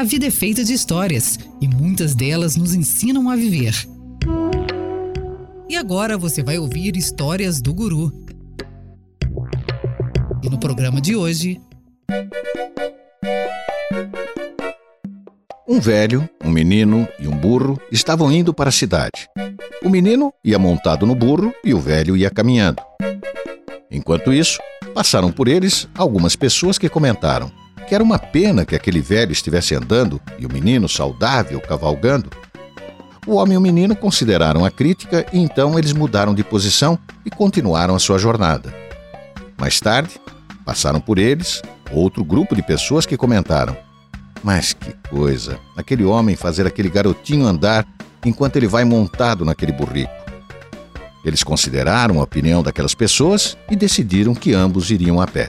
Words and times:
A 0.00 0.02
vida 0.02 0.26
é 0.26 0.30
feita 0.30 0.64
de 0.64 0.72
histórias 0.72 1.38
e 1.60 1.68
muitas 1.68 2.14
delas 2.14 2.56
nos 2.56 2.72
ensinam 2.72 3.28
a 3.28 3.36
viver. 3.36 3.74
E 5.68 5.76
agora 5.76 6.16
você 6.16 6.42
vai 6.42 6.56
ouvir 6.56 6.96
histórias 6.96 7.60
do 7.60 7.74
Guru. 7.74 8.10
E 10.42 10.48
no 10.48 10.58
programa 10.58 11.02
de 11.02 11.14
hoje. 11.14 11.60
Um 15.68 15.78
velho, 15.78 16.26
um 16.42 16.50
menino 16.50 17.06
e 17.18 17.28
um 17.28 17.36
burro 17.36 17.78
estavam 17.92 18.32
indo 18.32 18.54
para 18.54 18.70
a 18.70 18.72
cidade. 18.72 19.28
O 19.84 19.90
menino 19.90 20.32
ia 20.42 20.58
montado 20.58 21.04
no 21.04 21.14
burro 21.14 21.52
e 21.62 21.74
o 21.74 21.78
velho 21.78 22.16
ia 22.16 22.30
caminhando. 22.30 22.82
Enquanto 23.90 24.32
isso, 24.32 24.60
passaram 24.94 25.30
por 25.30 25.46
eles 25.46 25.86
algumas 25.94 26.34
pessoas 26.34 26.78
que 26.78 26.88
comentaram: 26.88 27.52
que 27.88 27.94
era 27.94 28.04
uma 28.04 28.18
pena 28.18 28.64
que 28.64 28.74
aquele 28.74 29.00
velho 29.00 29.32
estivesse 29.32 29.74
andando 29.74 30.20
e 30.38 30.46
o 30.46 30.52
menino 30.52 30.88
saudável 30.88 31.60
cavalgando. 31.60 32.30
O 33.26 33.34
homem 33.34 33.54
e 33.54 33.58
o 33.58 33.60
menino 33.60 33.94
consideraram 33.94 34.64
a 34.64 34.70
crítica 34.70 35.26
e 35.32 35.38
então 35.38 35.78
eles 35.78 35.92
mudaram 35.92 36.34
de 36.34 36.42
posição 36.42 36.98
e 37.24 37.30
continuaram 37.30 37.94
a 37.94 37.98
sua 37.98 38.18
jornada. 38.18 38.74
Mais 39.58 39.78
tarde, 39.78 40.20
passaram 40.64 41.00
por 41.00 41.18
eles 41.18 41.60
outro 41.92 42.24
grupo 42.24 42.54
de 42.54 42.62
pessoas 42.62 43.04
que 43.04 43.16
comentaram: 43.16 43.76
Mas 44.42 44.72
que 44.72 44.92
coisa, 45.08 45.58
aquele 45.76 46.04
homem 46.04 46.36
fazer 46.36 46.66
aquele 46.66 46.88
garotinho 46.88 47.46
andar 47.46 47.86
enquanto 48.24 48.56
ele 48.56 48.66
vai 48.66 48.84
montado 48.84 49.44
naquele 49.44 49.72
burrico. 49.72 50.12
Eles 51.24 51.42
consideraram 51.42 52.20
a 52.20 52.24
opinião 52.24 52.62
daquelas 52.62 52.94
pessoas 52.94 53.56
e 53.70 53.76
decidiram 53.76 54.34
que 54.34 54.54
ambos 54.54 54.90
iriam 54.90 55.20
a 55.20 55.26
pé. 55.26 55.48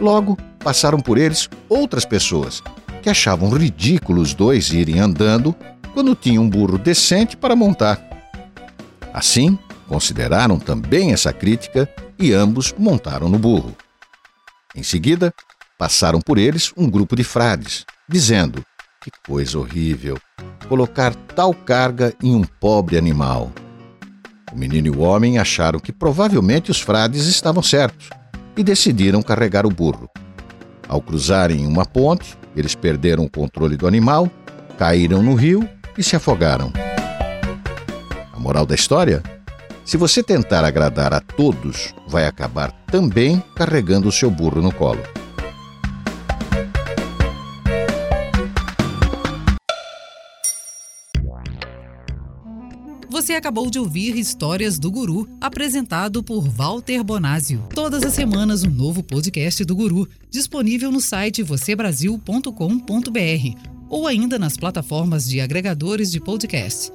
Logo, 0.00 0.38
passaram 0.62 1.00
por 1.00 1.18
eles 1.18 1.48
outras 1.68 2.04
pessoas 2.04 2.62
que 3.02 3.10
achavam 3.10 3.50
ridículo 3.50 4.22
os 4.22 4.32
dois 4.32 4.72
irem 4.72 5.00
andando 5.00 5.54
quando 5.92 6.14
tinham 6.14 6.44
um 6.44 6.48
burro 6.48 6.78
decente 6.78 7.36
para 7.36 7.56
montar. 7.56 8.00
Assim, 9.12 9.58
consideraram 9.88 10.58
também 10.58 11.12
essa 11.12 11.32
crítica 11.32 11.88
e 12.18 12.32
ambos 12.32 12.72
montaram 12.78 13.28
no 13.28 13.38
burro. 13.38 13.76
Em 14.74 14.82
seguida, 14.82 15.34
passaram 15.78 16.20
por 16.20 16.38
eles 16.38 16.72
um 16.76 16.88
grupo 16.88 17.14
de 17.14 17.24
frades, 17.24 17.84
dizendo: 18.08 18.64
Que 19.02 19.10
coisa 19.26 19.58
horrível! 19.58 20.18
Colocar 20.68 21.14
tal 21.14 21.52
carga 21.52 22.14
em 22.22 22.34
um 22.34 22.44
pobre 22.44 22.96
animal. 22.96 23.52
O 24.50 24.56
menino 24.56 24.86
e 24.86 24.90
o 24.90 25.00
homem 25.00 25.38
acharam 25.38 25.78
que 25.78 25.92
provavelmente 25.92 26.70
os 26.70 26.80
frades 26.80 27.26
estavam 27.26 27.62
certos 27.62 28.08
e 28.56 28.62
decidiram 28.62 29.22
carregar 29.22 29.66
o 29.66 29.70
burro. 29.70 30.08
Ao 30.92 31.00
cruzarem 31.00 31.66
uma 31.66 31.86
ponte, 31.86 32.36
eles 32.54 32.74
perderam 32.74 33.24
o 33.24 33.30
controle 33.30 33.78
do 33.78 33.86
animal, 33.86 34.30
caíram 34.76 35.22
no 35.22 35.34
rio 35.34 35.66
e 35.96 36.02
se 36.02 36.14
afogaram. 36.16 36.70
A 38.30 38.38
moral 38.38 38.66
da 38.66 38.74
história? 38.74 39.22
Se 39.86 39.96
você 39.96 40.22
tentar 40.22 40.66
agradar 40.66 41.14
a 41.14 41.20
todos, 41.20 41.94
vai 42.06 42.26
acabar 42.26 42.70
também 42.88 43.42
carregando 43.56 44.06
o 44.06 44.12
seu 44.12 44.30
burro 44.30 44.60
no 44.60 44.70
colo. 44.70 45.00
Você 53.12 53.34
acabou 53.34 53.68
de 53.68 53.78
ouvir 53.78 54.16
Histórias 54.16 54.78
do 54.78 54.90
Guru, 54.90 55.28
apresentado 55.38 56.22
por 56.22 56.48
Walter 56.48 57.04
Bonásio. 57.04 57.62
Todas 57.74 58.04
as 58.04 58.14
semanas 58.14 58.64
um 58.64 58.70
novo 58.70 59.02
podcast 59.02 59.62
do 59.66 59.76
Guru, 59.76 60.08
disponível 60.30 60.90
no 60.90 60.98
site 60.98 61.42
vocêbrasil.com.br 61.42 63.58
ou 63.90 64.06
ainda 64.06 64.38
nas 64.38 64.56
plataformas 64.56 65.28
de 65.28 65.42
agregadores 65.42 66.10
de 66.10 66.20
podcast. 66.20 66.90